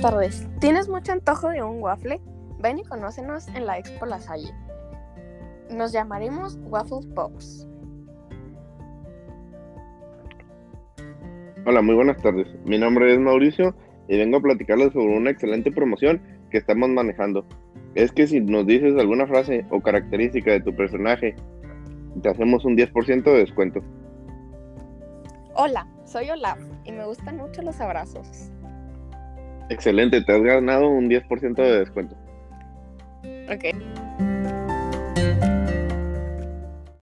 [0.00, 0.48] tardes.
[0.60, 2.20] ¿Tienes mucho antojo de un waffle?
[2.58, 4.50] Ven y conócenos en la Expo La Salle.
[5.70, 7.68] Nos llamaremos Waffle Pops.
[11.66, 12.48] Hola, muy buenas tardes.
[12.64, 13.74] Mi nombre es Mauricio
[14.08, 17.46] y vengo a platicarles sobre una excelente promoción que estamos manejando.
[17.94, 21.36] Es que si nos dices alguna frase o característica de tu personaje,
[22.22, 23.80] te hacemos un 10% de descuento.
[25.54, 28.50] Hola, soy Olaf y me gustan mucho los abrazos.
[29.70, 32.16] Excelente, te has ganado un 10% de descuento.
[33.48, 34.59] Ok.